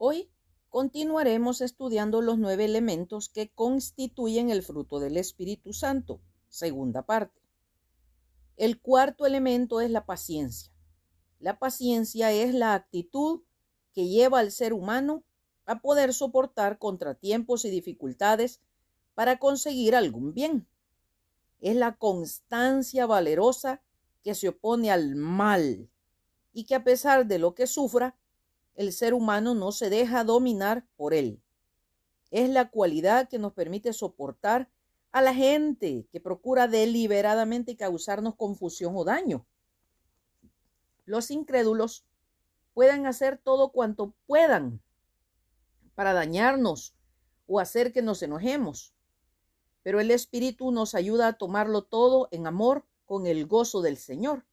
Hoy 0.00 0.30
continuaremos 0.68 1.60
estudiando 1.60 2.22
los 2.22 2.38
nueve 2.38 2.64
elementos 2.64 3.28
que 3.28 3.50
constituyen 3.50 4.48
el 4.48 4.62
fruto 4.62 5.00
del 5.00 5.16
Espíritu 5.16 5.72
Santo, 5.72 6.20
segunda 6.46 7.02
parte. 7.02 7.42
El 8.56 8.80
cuarto 8.80 9.26
elemento 9.26 9.80
es 9.80 9.90
la 9.90 10.06
paciencia. 10.06 10.72
La 11.40 11.58
paciencia 11.58 12.30
es 12.30 12.54
la 12.54 12.74
actitud 12.74 13.42
que 13.92 14.06
lleva 14.06 14.38
al 14.38 14.52
ser 14.52 14.72
humano 14.72 15.24
a 15.66 15.80
poder 15.80 16.14
soportar 16.14 16.78
contratiempos 16.78 17.64
y 17.64 17.70
dificultades 17.70 18.60
para 19.14 19.40
conseguir 19.40 19.96
algún 19.96 20.32
bien. 20.32 20.68
Es 21.58 21.74
la 21.74 21.96
constancia 21.96 23.04
valerosa 23.06 23.82
que 24.22 24.36
se 24.36 24.50
opone 24.50 24.92
al 24.92 25.16
mal 25.16 25.90
y 26.52 26.66
que 26.66 26.76
a 26.76 26.84
pesar 26.84 27.26
de 27.26 27.40
lo 27.40 27.56
que 27.56 27.66
sufra, 27.66 28.16
el 28.78 28.92
ser 28.92 29.12
humano 29.12 29.56
no 29.56 29.72
se 29.72 29.90
deja 29.90 30.22
dominar 30.22 30.86
por 30.96 31.12
él. 31.12 31.42
Es 32.30 32.48
la 32.48 32.70
cualidad 32.70 33.28
que 33.28 33.40
nos 33.40 33.52
permite 33.52 33.92
soportar 33.92 34.70
a 35.10 35.20
la 35.20 35.34
gente 35.34 36.06
que 36.12 36.20
procura 36.20 36.68
deliberadamente 36.68 37.76
causarnos 37.76 38.36
confusión 38.36 38.94
o 38.96 39.02
daño. 39.02 39.44
Los 41.06 41.32
incrédulos 41.32 42.06
pueden 42.72 43.06
hacer 43.06 43.36
todo 43.36 43.72
cuanto 43.72 44.14
puedan 44.26 44.80
para 45.96 46.12
dañarnos 46.12 46.94
o 47.48 47.58
hacer 47.58 47.92
que 47.92 48.00
nos 48.00 48.22
enojemos, 48.22 48.94
pero 49.82 49.98
el 49.98 50.12
Espíritu 50.12 50.70
nos 50.70 50.94
ayuda 50.94 51.26
a 51.26 51.32
tomarlo 51.32 51.82
todo 51.82 52.28
en 52.30 52.46
amor 52.46 52.86
con 53.06 53.26
el 53.26 53.44
gozo 53.48 53.82
del 53.82 53.96
Señor. 53.96 54.46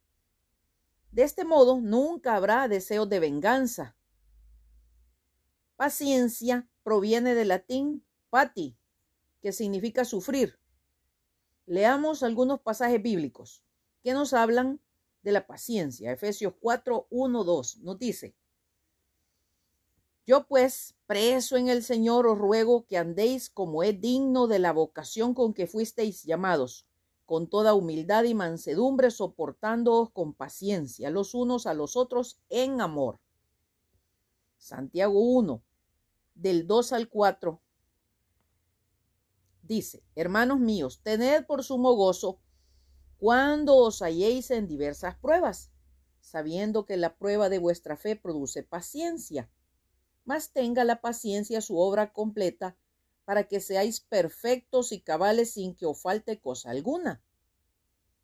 De 1.11 1.21
este 1.21 1.45
modo 1.45 1.79
nunca 1.79 2.35
habrá 2.35 2.67
deseo 2.67 3.05
de 3.05 3.19
venganza, 3.19 3.95
Paciencia 5.75 6.69
proviene 6.83 7.35
del 7.35 7.49
latín 7.49 8.05
pati, 8.29 8.77
que 9.41 9.51
significa 9.51 10.05
sufrir. 10.05 10.57
Leamos 11.65 12.23
algunos 12.23 12.61
pasajes 12.61 13.01
bíblicos 13.01 13.61
que 14.01 14.13
nos 14.13 14.33
hablan 14.33 14.79
de 15.21 15.33
la 15.33 15.45
paciencia. 15.45 16.13
Efesios 16.13 16.53
4, 16.61 17.07
1, 17.09 17.43
2 17.43 17.77
nos 17.79 17.99
dice, 17.99 18.35
Yo 20.25 20.47
pues, 20.47 20.95
preso 21.07 21.57
en 21.57 21.67
el 21.67 21.83
Señor, 21.83 22.25
os 22.25 22.37
ruego 22.37 22.85
que 22.85 22.97
andéis 22.97 23.49
como 23.49 23.83
es 23.83 23.99
digno 23.99 24.47
de 24.47 24.59
la 24.59 24.71
vocación 24.71 25.33
con 25.33 25.53
que 25.53 25.67
fuisteis 25.67 26.23
llamados, 26.23 26.87
con 27.25 27.49
toda 27.49 27.73
humildad 27.73 28.23
y 28.23 28.33
mansedumbre, 28.33 29.11
soportándoos 29.11 30.09
con 30.11 30.33
paciencia 30.33 31.09
los 31.09 31.33
unos 31.33 31.67
a 31.67 31.73
los 31.73 31.97
otros 31.97 32.39
en 32.47 32.79
amor 32.79 33.19
Santiago 34.65 35.19
1, 35.19 35.61
del 36.33 36.65
2 36.65 36.93
al 36.93 37.07
4, 37.07 37.61
dice, 39.61 40.01
hermanos 40.15 40.59
míos, 40.59 41.01
tened 41.03 41.45
por 41.45 41.63
sumo 41.63 41.93
gozo 41.93 42.39
cuando 43.19 43.75
os 43.75 44.01
halléis 44.01 44.49
en 44.49 44.67
diversas 44.67 45.19
pruebas, 45.19 45.69
sabiendo 46.19 46.87
que 46.87 46.97
la 46.97 47.15
prueba 47.15 47.49
de 47.49 47.59
vuestra 47.59 47.95
fe 47.95 48.15
produce 48.15 48.63
paciencia, 48.63 49.51
mas 50.23 50.49
tenga 50.49 50.83
la 50.83 50.99
paciencia 50.99 51.61
su 51.61 51.77
obra 51.77 52.11
completa, 52.11 52.75
para 53.23 53.47
que 53.47 53.59
seáis 53.59 53.99
perfectos 53.99 54.91
y 54.91 54.99
cabales 54.99 55.51
sin 55.51 55.75
que 55.75 55.85
os 55.85 56.01
falte 56.01 56.39
cosa 56.39 56.71
alguna. 56.71 57.21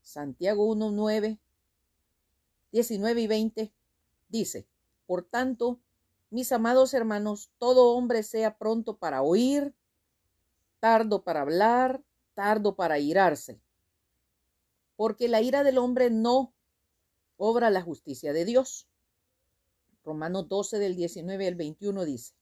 Santiago 0.02 0.66
1, 0.66 0.90
9, 0.90 1.40
19 2.72 3.22
y 3.22 3.28
20 3.28 3.74
dice, 4.28 4.68
por 5.06 5.24
tanto, 5.24 5.80
mis 6.32 6.54
amados 6.54 6.94
hermanos, 6.94 7.52
todo 7.58 7.94
hombre 7.94 8.24
sea 8.24 8.58
pronto 8.58 8.98
para 8.98 9.22
oír, 9.22 9.76
tardo 10.80 11.24
para 11.24 11.42
hablar, 11.42 12.02
tardo 12.34 12.76
para 12.76 13.00
irarse, 13.00 13.62
porque 14.96 15.28
la 15.28 15.42
ira 15.42 15.64
del 15.64 15.78
hombre 15.78 16.10
no 16.10 16.56
obra 17.36 17.70
la 17.70 17.82
justicia 17.82 18.32
de 18.32 18.46
Dios. 18.46 18.88
Romanos 20.06 20.48
12 20.48 20.80
del 20.80 20.96
19 20.96 21.48
al 21.48 21.56
21 21.56 22.06
dice, 22.06 22.34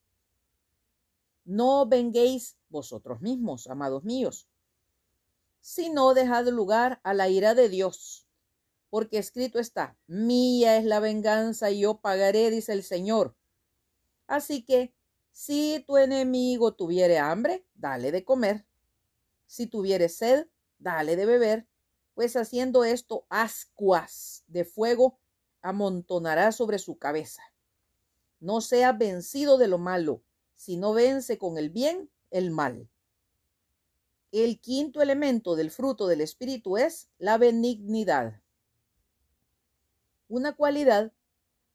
No 1.44 1.88
venguéis 1.88 2.58
vosotros 2.70 3.22
mismos, 3.22 3.66
amados 3.68 4.04
míos, 4.04 4.48
sino 5.62 6.14
dejad 6.14 6.48
lugar 6.50 7.02
a 7.04 7.16
la 7.16 7.28
ira 7.28 7.56
de 7.56 7.70
Dios, 7.70 8.28
porque 8.92 9.18
escrito 9.18 9.58
está, 9.58 9.98
mía 10.06 10.78
es 10.78 10.86
la 10.86 11.00
venganza 11.00 11.72
y 11.72 11.82
yo 11.82 12.00
pagaré, 12.02 12.52
dice 12.52 12.74
el 12.74 12.84
Señor 12.84 13.36
Así 14.30 14.64
que, 14.64 14.94
si 15.32 15.84
tu 15.88 15.98
enemigo 15.98 16.76
tuviere 16.76 17.18
hambre, 17.18 17.66
dale 17.74 18.12
de 18.12 18.24
comer. 18.24 18.64
Si 19.48 19.66
tuviere 19.66 20.08
sed, 20.08 20.46
dale 20.78 21.16
de 21.16 21.26
beber, 21.26 21.68
pues 22.14 22.36
haciendo 22.36 22.84
esto, 22.84 23.26
ascuas 23.30 24.44
de 24.46 24.66
fuego 24.66 25.20
amontonará 25.64 26.52
sobre 26.52 26.78
su 26.78 27.00
cabeza. 27.00 27.42
No 28.40 28.62
sea 28.62 28.92
vencido 28.92 29.58
de 29.58 29.68
lo 29.68 29.80
malo, 29.80 30.22
sino 30.54 30.94
vence 30.94 31.40
con 31.40 31.58
el 31.58 31.72
bien 31.72 32.12
el 32.30 32.52
mal. 32.52 32.88
El 34.32 34.62
quinto 34.62 35.02
elemento 35.02 35.56
del 35.56 35.72
fruto 35.72 36.06
del 36.06 36.22
Espíritu 36.22 36.78
es 36.78 37.10
la 37.18 37.40
benignidad. 37.40 38.44
Una 40.28 40.56
cualidad 40.56 41.14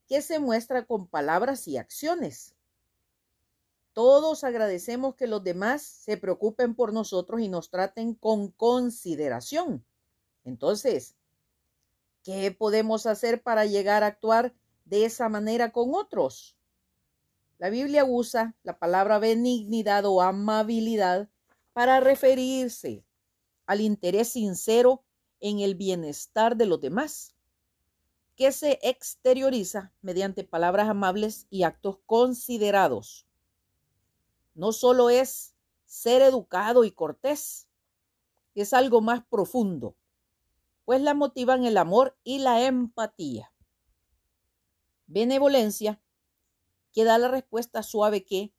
que 0.07 0.21
se 0.21 0.39
muestra 0.39 0.85
con 0.85 1.07
palabras 1.07 1.67
y 1.67 1.77
acciones. 1.77 2.55
Todos 3.93 4.43
agradecemos 4.43 5.15
que 5.15 5.27
los 5.27 5.43
demás 5.43 5.81
se 5.81 6.17
preocupen 6.17 6.75
por 6.75 6.91
nosotros 6.91 7.41
y 7.41 7.47
nos 7.47 7.69
traten 7.69 8.13
con 8.13 8.51
consideración. 8.51 9.85
Entonces, 10.43 11.15
¿qué 12.23 12.51
podemos 12.51 13.05
hacer 13.05 13.41
para 13.41 13.65
llegar 13.65 14.03
a 14.03 14.07
actuar 14.07 14.53
de 14.83 15.05
esa 15.05 15.29
manera 15.29 15.71
con 15.71 15.93
otros? 15.93 16.57
La 17.57 17.69
Biblia 17.69 18.03
usa 18.03 18.53
la 18.63 18.77
palabra 18.77 19.17
benignidad 19.17 20.05
o 20.05 20.21
amabilidad 20.21 21.29
para 21.71 22.01
referirse 22.01 23.05
al 23.65 23.81
interés 23.81 24.29
sincero 24.29 25.03
en 25.39 25.59
el 25.59 25.75
bienestar 25.75 26.57
de 26.57 26.65
los 26.65 26.81
demás 26.81 27.34
que 28.35 28.51
se 28.51 28.79
exterioriza 28.81 29.93
mediante 30.01 30.43
palabras 30.43 30.89
amables 30.89 31.47
y 31.49 31.63
actos 31.63 31.99
considerados. 32.05 33.25
No 34.53 34.73
solo 34.73 35.09
es 35.09 35.55
ser 35.85 36.21
educado 36.21 36.83
y 36.83 36.91
cortés, 36.91 37.67
es 38.53 38.73
algo 38.73 39.01
más 39.01 39.25
profundo, 39.25 39.95
pues 40.85 41.01
la 41.01 41.13
motivan 41.13 41.65
el 41.65 41.77
amor 41.77 42.17
y 42.23 42.39
la 42.39 42.65
empatía. 42.65 43.51
Benevolencia, 45.07 46.01
que 46.93 47.03
da 47.03 47.17
la 47.17 47.27
respuesta 47.27 47.83
suave 47.83 48.23
que, 48.23 48.53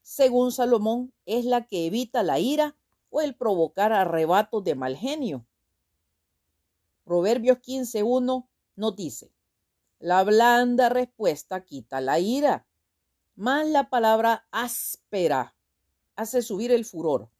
según 0.00 0.52
Salomón, 0.52 1.12
es 1.26 1.44
la 1.44 1.66
que 1.66 1.86
evita 1.86 2.22
la 2.22 2.38
ira 2.38 2.76
o 3.10 3.20
el 3.20 3.34
provocar 3.34 3.92
arrebatos 3.92 4.64
de 4.64 4.74
mal 4.74 4.96
genio. 4.96 5.46
Proverbios 7.04 7.58
15.1 7.58 8.48
nos 8.82 8.96
dice, 8.96 9.32
la 10.00 10.24
blanda 10.24 10.88
respuesta 10.88 11.64
quita 11.64 12.00
la 12.00 12.18
ira, 12.18 12.66
mas 13.36 13.68
la 13.68 13.88
palabra 13.88 14.48
áspera 14.50 15.54
hace 16.16 16.42
subir 16.42 16.72
el 16.72 16.84
furor. 16.84 17.30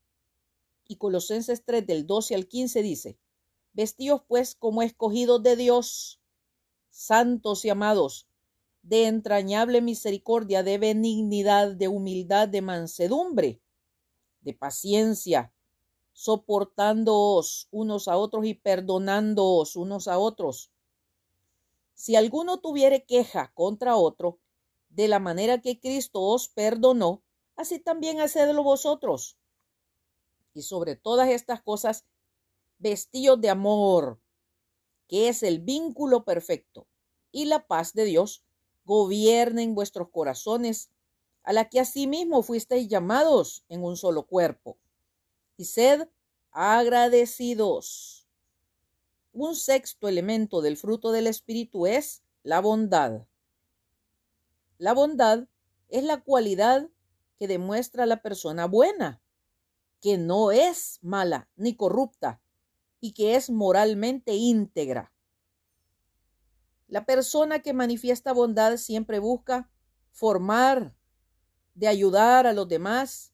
Y 0.86 0.98
Colosenses 0.98 1.64
3 1.64 1.84
del 1.84 2.06
12 2.06 2.36
al 2.36 2.46
15 2.46 2.82
dice, 2.82 3.18
Vestíos 3.72 4.22
pues 4.28 4.54
como 4.54 4.82
escogidos 4.82 5.42
de 5.42 5.56
Dios, 5.56 6.20
santos 6.90 7.64
y 7.64 7.70
amados, 7.70 8.28
de 8.84 9.08
entrañable 9.08 9.80
misericordia, 9.80 10.62
de 10.62 10.78
benignidad, 10.78 11.74
de 11.74 11.88
humildad, 11.88 12.46
de 12.46 12.62
mansedumbre, 12.62 13.60
de 14.42 14.54
paciencia, 14.54 15.52
soportándoos 16.12 17.66
unos 17.72 18.06
a 18.06 18.16
otros 18.16 18.46
y 18.46 18.54
perdonándoos 18.54 19.74
unos 19.74 20.06
a 20.06 20.18
otros 20.18 20.70
si 21.94 22.16
alguno 22.16 22.60
tuviere 22.60 23.04
queja 23.04 23.52
contra 23.54 23.96
otro, 23.96 24.38
de 24.88 25.08
la 25.08 25.18
manera 25.18 25.60
que 25.60 25.80
Cristo 25.80 26.20
os 26.20 26.48
perdonó, 26.48 27.22
así 27.56 27.78
también 27.78 28.20
hacedlo 28.20 28.62
vosotros. 28.62 29.38
Y 30.54 30.62
sobre 30.62 30.96
todas 30.96 31.30
estas 31.30 31.62
cosas, 31.62 32.04
vestíos 32.78 33.40
de 33.40 33.50
amor, 33.50 34.20
que 35.08 35.28
es 35.28 35.42
el 35.42 35.60
vínculo 35.60 36.24
perfecto, 36.24 36.86
y 37.30 37.46
la 37.46 37.66
paz 37.66 37.94
de 37.94 38.04
Dios 38.04 38.44
gobiernen 38.84 39.74
vuestros 39.74 40.10
corazones, 40.10 40.90
a 41.44 41.52
la 41.52 41.68
que 41.68 41.80
asimismo 41.80 42.42
fuisteis 42.42 42.88
llamados 42.88 43.64
en 43.68 43.82
un 43.82 43.96
solo 43.96 44.26
cuerpo. 44.26 44.78
Y 45.56 45.64
sed 45.64 46.08
agradecidos. 46.50 48.21
Un 49.32 49.56
sexto 49.56 50.08
elemento 50.08 50.60
del 50.60 50.76
fruto 50.76 51.10
del 51.10 51.26
Espíritu 51.26 51.86
es 51.86 52.22
la 52.42 52.60
bondad. 52.60 53.26
La 54.76 54.92
bondad 54.92 55.48
es 55.88 56.04
la 56.04 56.22
cualidad 56.22 56.90
que 57.38 57.48
demuestra 57.48 58.04
la 58.04 58.20
persona 58.20 58.66
buena, 58.66 59.22
que 60.02 60.18
no 60.18 60.52
es 60.52 60.98
mala 61.00 61.48
ni 61.56 61.74
corrupta 61.74 62.42
y 63.00 63.14
que 63.14 63.34
es 63.34 63.48
moralmente 63.48 64.34
íntegra. 64.34 65.14
La 66.86 67.06
persona 67.06 67.60
que 67.60 67.72
manifiesta 67.72 68.34
bondad 68.34 68.76
siempre 68.76 69.18
busca 69.18 69.70
formar, 70.10 70.94
de 71.74 71.88
ayudar 71.88 72.46
a 72.46 72.52
los 72.52 72.68
demás 72.68 73.32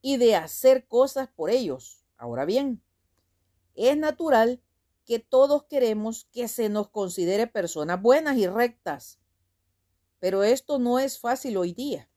y 0.00 0.16
de 0.16 0.34
hacer 0.34 0.88
cosas 0.88 1.28
por 1.28 1.50
ellos. 1.50 2.06
Ahora 2.16 2.46
bien, 2.46 2.82
es 3.74 3.98
natural 3.98 4.62
que 5.04 5.18
todos 5.18 5.64
queremos 5.64 6.28
que 6.32 6.48
se 6.48 6.68
nos 6.68 6.88
considere 6.88 7.46
personas 7.46 8.00
buenas 8.00 8.36
y 8.36 8.46
rectas, 8.46 9.18
pero 10.18 10.42
esto 10.42 10.78
no 10.78 10.98
es 10.98 11.18
fácil 11.18 11.56
hoy 11.56 11.72
día, 11.72 12.08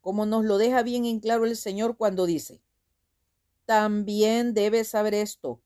como 0.00 0.26
nos 0.26 0.44
lo 0.44 0.58
deja 0.58 0.82
bien 0.82 1.04
en 1.04 1.20
claro 1.20 1.44
el 1.44 1.56
Señor 1.56 1.96
cuando 1.96 2.26
dice, 2.26 2.62
también 3.66 4.54
debes 4.54 4.88
saber 4.88 5.14
esto, 5.14 5.60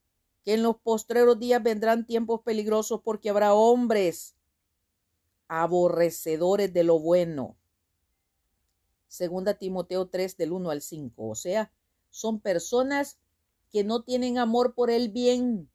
que 0.45 0.55
en 0.55 0.63
los 0.63 0.77
postreros 0.77 1.39
días 1.39 1.63
vendrán 1.63 2.07
tiempos 2.07 2.41
peligrosos 2.43 3.01
porque 3.05 3.31
habrá 3.31 3.55
hombres 3.55 4.35
aborrecedores 5.47 6.73
de 6.73 6.83
lo 6.83 6.99
bueno. 6.99 7.57
Segunda 9.07 9.55
Timoteo 9.55 10.09
3 10.09 10.39
del 10.39 10.53
1 10.53 10.71
al 10.71 10.81
5. 10.81 11.29
O 11.29 11.35
sea, 11.35 11.71
son 12.09 12.41
personas 12.41 13.19
que 13.71 13.85
no 13.85 14.03
tienen 14.03 14.39
amor 14.39 14.75
por 14.75 14.91
el 14.91 15.11
bien, 15.11 15.71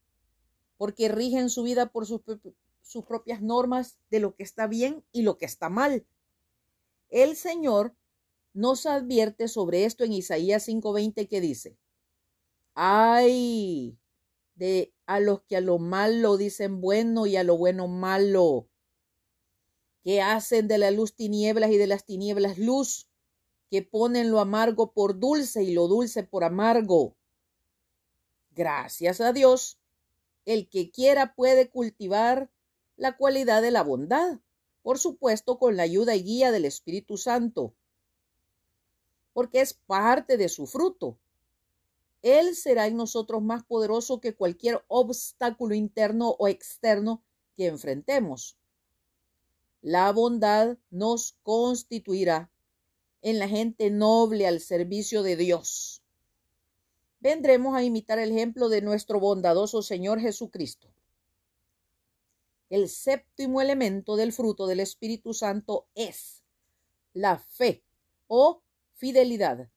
porque 0.77 1.09
rigen 1.09 1.49
su 1.49 1.63
vida 1.63 1.91
por 1.91 2.05
sus, 2.05 2.21
sus 2.81 3.05
propias 3.05 3.41
normas 3.41 3.97
de 4.09 4.19
lo 4.19 4.35
que 4.35 4.43
está 4.43 4.67
bien 4.67 5.03
y 5.11 5.23
lo 5.23 5.37
que 5.37 5.45
está 5.45 5.69
mal. 5.69 6.05
El 7.09 7.35
Señor 7.35 7.95
nos 8.53 8.85
advierte 8.85 9.47
sobre 9.47 9.85
esto 9.85 10.03
en 10.03 10.13
Isaías 10.13 10.67
5:20 10.67 11.27
que 11.27 11.41
dice, 11.41 11.77
ay 12.73 13.97
de 14.57 14.93
a 15.05 15.19
los 15.19 15.41
que 15.43 15.55
a 15.55 15.61
lo 15.61 15.77
malo 15.77 16.35
dicen 16.35 16.81
bueno 16.81 17.27
y 17.27 17.35
a 17.37 17.43
lo 17.43 17.57
bueno 17.57 17.87
malo, 17.87 18.67
que 20.03 20.21
hacen 20.21 20.67
de 20.67 20.77
la 20.77 20.91
luz 20.91 21.15
tinieblas 21.15 21.71
y 21.71 21.77
de 21.77 21.87
las 21.87 22.05
tinieblas 22.05 22.57
luz, 22.57 23.09
que 23.69 23.83
ponen 23.83 24.31
lo 24.31 24.39
amargo 24.39 24.93
por 24.93 25.19
dulce 25.19 25.63
y 25.63 25.73
lo 25.73 25.87
dulce 25.87 26.23
por 26.23 26.43
amargo. 26.43 27.15
Gracias 28.51 29.21
a 29.21 29.33
Dios, 29.33 29.79
el 30.47 30.69
que 30.69 30.89
quiera 30.91 31.35
puede 31.35 31.69
cultivar 31.69 32.49
la 32.95 33.17
cualidad 33.17 33.61
de 33.61 33.69
la 33.69 33.83
bondad, 33.83 34.39
por 34.81 34.97
supuesto 34.97 35.59
con 35.59 35.75
la 35.75 35.83
ayuda 35.83 36.15
y 36.15 36.23
guía 36.23 36.51
del 36.53 36.63
Espíritu 36.63 37.17
Santo, 37.17 37.75
porque 39.33 39.59
es 39.59 39.73
parte 39.73 40.37
de 40.37 40.47
su 40.47 40.65
fruto. 40.65 41.19
Él 42.21 42.55
será 42.55 42.87
en 42.87 42.95
nosotros 42.95 43.43
más 43.43 43.65
poderoso 43.65 44.21
que 44.21 44.35
cualquier 44.35 44.85
obstáculo 44.87 45.75
interno 45.75 46.29
o 46.39 46.47
externo 46.47 47.25
que 47.57 47.67
enfrentemos. 47.67 48.57
La 49.81 50.13
bondad 50.13 50.77
nos 50.89 51.35
constituirá 51.43 52.49
en 53.21 53.37
la 53.39 53.49
gente 53.49 53.91
noble 53.91 54.47
al 54.47 54.61
servicio 54.61 55.23
de 55.23 55.35
Dios. 55.35 56.01
Vendremos 57.19 57.75
a 57.75 57.83
imitar 57.83 58.19
el 58.19 58.31
ejemplo 58.31 58.69
de 58.69 58.81
nuestro 58.81 59.19
bondadoso 59.19 59.81
Señor 59.81 60.19
Jesucristo. 60.19 60.87
El 62.69 62.89
séptimo 62.89 63.61
elemento 63.61 64.15
del 64.17 64.33
fruto 64.33 64.67
del 64.67 64.81
Espíritu 64.81 65.33
Santo 65.33 65.87
es 65.95 66.43
la 67.13 67.39
fe 67.39 67.83
o 68.27 68.61
fidelidad. 68.93 69.69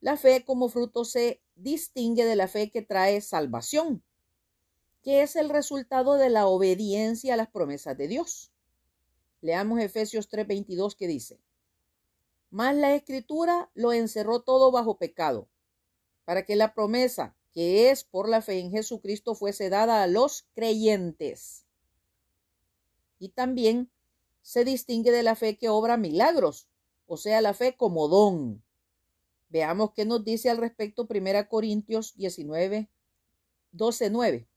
La 0.00 0.16
fe 0.16 0.44
como 0.44 0.68
fruto 0.68 1.04
se 1.04 1.40
distingue 1.54 2.24
de 2.24 2.36
la 2.36 2.48
fe 2.48 2.70
que 2.70 2.82
trae 2.82 3.20
salvación, 3.20 4.02
que 5.02 5.22
es 5.22 5.36
el 5.36 5.48
resultado 5.48 6.14
de 6.14 6.28
la 6.28 6.46
obediencia 6.46 7.34
a 7.34 7.36
las 7.36 7.48
promesas 7.48 7.96
de 7.96 8.08
Dios. 8.08 8.50
Leamos 9.40 9.80
Efesios 9.80 10.28
3:22 10.28 10.96
que 10.96 11.06
dice, 11.06 11.40
Mas 12.50 12.74
la 12.76 12.94
escritura 12.94 13.70
lo 13.74 13.92
encerró 13.92 14.42
todo 14.42 14.70
bajo 14.70 14.98
pecado, 14.98 15.48
para 16.24 16.44
que 16.44 16.56
la 16.56 16.74
promesa 16.74 17.36
que 17.54 17.90
es 17.90 18.02
por 18.02 18.28
la 18.28 18.42
fe 18.42 18.58
en 18.58 18.72
Jesucristo 18.72 19.36
fuese 19.36 19.70
dada 19.70 20.02
a 20.02 20.08
los 20.08 20.48
creyentes. 20.54 21.64
Y 23.20 23.28
también 23.28 23.90
se 24.42 24.64
distingue 24.64 25.12
de 25.12 25.22
la 25.22 25.36
fe 25.36 25.56
que 25.56 25.68
obra 25.68 25.96
milagros, 25.96 26.68
o 27.06 27.16
sea, 27.16 27.40
la 27.40 27.54
fe 27.54 27.76
como 27.76 28.08
don. 28.08 28.62
Veamos 29.50 29.92
qué 29.92 30.04
nos 30.04 30.24
dice 30.24 30.50
al 30.50 30.56
respecto 30.56 31.06
1 31.08 31.48
Corintios 31.48 32.16
19, 32.16 32.90
12, 33.70 34.10
9. 34.10 34.48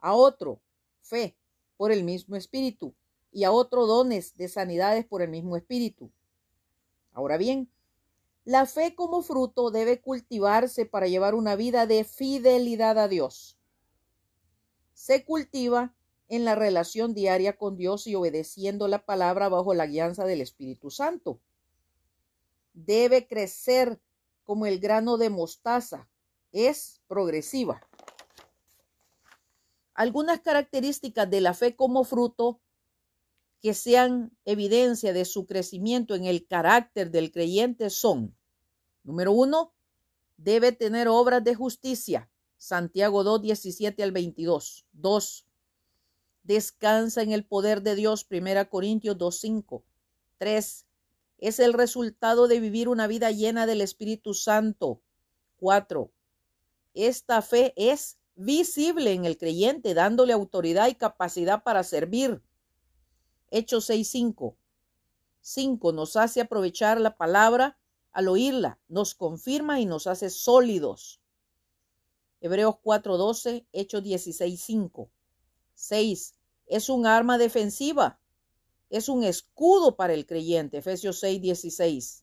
A 0.00 0.14
otro, 0.14 0.60
fe 1.00 1.34
por 1.78 1.92
el 1.92 2.04
mismo 2.04 2.36
espíritu 2.36 2.94
y 3.32 3.44
a 3.44 3.52
otro 3.52 3.86
dones 3.86 4.36
de 4.36 4.48
sanidades 4.48 5.06
por 5.06 5.22
el 5.22 5.30
mismo 5.30 5.56
espíritu. 5.56 6.10
Ahora 7.12 7.38
bien, 7.38 7.70
la 8.48 8.64
fe 8.64 8.94
como 8.94 9.20
fruto 9.20 9.70
debe 9.70 10.00
cultivarse 10.00 10.86
para 10.86 11.06
llevar 11.06 11.34
una 11.34 11.54
vida 11.54 11.86
de 11.86 12.02
fidelidad 12.02 12.98
a 12.98 13.06
Dios. 13.06 13.58
Se 14.94 15.26
cultiva 15.26 15.94
en 16.28 16.46
la 16.46 16.54
relación 16.54 17.12
diaria 17.12 17.58
con 17.58 17.76
Dios 17.76 18.06
y 18.06 18.14
obedeciendo 18.14 18.88
la 18.88 19.04
palabra 19.04 19.50
bajo 19.50 19.74
la 19.74 19.84
guianza 19.84 20.24
del 20.24 20.40
Espíritu 20.40 20.90
Santo. 20.90 21.42
Debe 22.72 23.26
crecer 23.28 24.00
como 24.44 24.64
el 24.64 24.80
grano 24.80 25.18
de 25.18 25.28
mostaza. 25.28 26.08
Es 26.50 27.02
progresiva. 27.06 27.86
Algunas 29.92 30.40
características 30.40 31.28
de 31.28 31.42
la 31.42 31.52
fe 31.52 31.76
como 31.76 32.02
fruto 32.02 32.62
que 33.60 33.74
sean 33.74 34.34
evidencia 34.46 35.12
de 35.12 35.26
su 35.26 35.44
crecimiento 35.44 36.14
en 36.14 36.24
el 36.24 36.46
carácter 36.46 37.10
del 37.10 37.30
creyente 37.30 37.90
son, 37.90 38.37
número 39.08 39.32
uno, 39.32 39.72
debe 40.36 40.70
tener 40.70 41.08
obras 41.08 41.42
de 41.42 41.54
justicia. 41.54 42.30
Santiago 42.58 43.24
2, 43.24 43.40
17 43.40 44.02
al 44.02 44.12
22. 44.12 44.84
2. 44.92 45.46
Descansa 46.42 47.22
en 47.22 47.32
el 47.32 47.44
poder 47.46 47.82
de 47.82 47.94
Dios. 47.94 48.26
1 48.30 48.68
Corintios 48.68 49.16
2, 49.16 49.40
5. 49.40 49.84
3. 50.36 50.86
Es 51.38 51.58
el 51.58 51.72
resultado 51.72 52.48
de 52.48 52.60
vivir 52.60 52.88
una 52.88 53.06
vida 53.06 53.30
llena 53.30 53.64
del 53.64 53.80
Espíritu 53.80 54.34
Santo. 54.34 55.00
4. 55.56 56.12
Esta 56.92 57.40
fe 57.40 57.72
es 57.76 58.18
visible 58.34 59.12
en 59.12 59.24
el 59.24 59.38
creyente, 59.38 59.94
dándole 59.94 60.34
autoridad 60.34 60.88
y 60.88 60.94
capacidad 60.94 61.62
para 61.62 61.82
servir. 61.82 62.42
Hechos 63.50 63.88
6.5. 63.88 64.54
5. 65.40 65.92
Nos 65.92 66.16
hace 66.16 66.42
aprovechar 66.42 67.00
la 67.00 67.16
palabra 67.16 67.77
al 68.12 68.28
oírla, 68.28 68.78
nos 68.88 69.14
confirma 69.14 69.80
y 69.80 69.86
nos 69.86 70.06
hace 70.06 70.30
sólidos. 70.30 71.20
Hebreos 72.40 72.76
4.12, 72.82 73.66
Hechos 73.72 74.02
16.5. 74.02 75.08
6. 75.74 76.34
Es 76.66 76.88
un 76.88 77.06
arma 77.06 77.38
defensiva. 77.38 78.20
Es 78.90 79.08
un 79.08 79.24
escudo 79.24 79.96
para 79.96 80.14
el 80.14 80.26
creyente. 80.26 80.78
Efesios 80.78 81.22
6.16. 81.22 82.22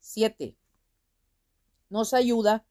7. 0.00 0.56
Nos 1.90 2.14
ayuda 2.14 2.66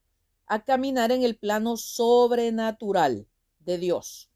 a 0.46 0.64
caminar 0.64 1.12
en 1.12 1.24
el 1.24 1.38
plano 1.38 1.78
sobrenatural 1.78 3.28
de 3.60 3.78
Dios 3.78 4.30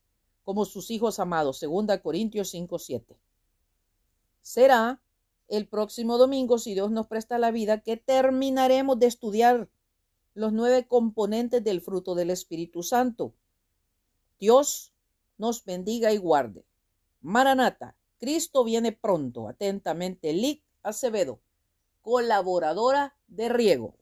como 0.44 0.66
sus 0.66 0.92
hijos 0.92 1.20
amados. 1.20 1.60
Segunda 1.60 2.02
Corintios 2.02 2.50
5, 2.50 2.80
7. 2.80 3.18
Será 4.42 5.02
el 5.52 5.68
próximo 5.68 6.18
domingo, 6.18 6.58
si 6.58 6.74
Dios 6.74 6.92
nos 6.92 7.08
presta 7.08 7.38
la 7.38 7.52
vida, 7.52 7.82
que 7.82 7.98
terminaremos 7.98 8.98
de 8.98 9.08
estudiar 9.08 9.70
los 10.34 10.54
nueve 10.54 10.88
componentes 10.88 11.62
del 11.62 11.82
fruto 11.82 12.16
del 12.16 12.30
Espíritu 12.30 12.84
Santo. 12.84 13.34
Dios 14.40 14.94
nos 15.38 15.66
bendiga 15.66 16.14
y 16.14 16.18
guarde. 16.18 16.64
Maranata, 17.20 17.98
Cristo 18.18 18.64
viene 18.64 18.94
pronto. 18.94 19.50
Atentamente, 19.50 20.32
Lic 20.32 20.64
Acevedo, 20.84 21.42
colaboradora 22.02 23.18
de 23.28 23.50
Riego. 23.50 23.96